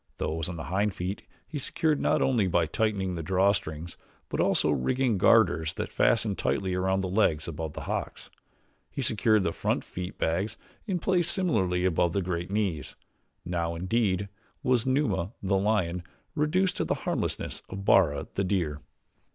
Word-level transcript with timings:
Those 0.17 0.49
on 0.49 0.55
the 0.55 0.63
hind 0.63 0.95
feet 0.95 1.27
he 1.47 1.59
secured 1.59 1.99
not 2.01 2.23
only 2.23 2.47
by 2.47 2.65
tightening 2.65 3.13
the 3.13 3.21
draw 3.21 3.51
strings 3.51 3.97
but 4.29 4.39
also 4.39 4.71
rigged 4.71 5.19
garters 5.19 5.75
that 5.75 5.91
fastened 5.93 6.39
tightly 6.39 6.73
around 6.73 7.01
the 7.01 7.07
legs 7.07 7.47
above 7.47 7.73
the 7.73 7.81
hocks. 7.81 8.31
He 8.89 9.03
secured 9.03 9.43
the 9.43 9.51
front 9.51 9.83
feet 9.83 10.17
bags 10.17 10.57
in 10.87 10.97
place 10.97 11.29
similarly 11.29 11.85
above 11.85 12.13
the 12.13 12.23
great 12.23 12.49
knees. 12.49 12.95
Now, 13.45 13.75
indeed, 13.75 14.27
was 14.63 14.87
Numa, 14.87 15.33
the 15.43 15.59
lion, 15.59 16.01
reduced 16.33 16.77
to 16.77 16.83
the 16.83 16.95
harmlessness 17.05 17.61
of 17.69 17.85
Bara, 17.85 18.25
the 18.33 18.43
deer. 18.43 18.81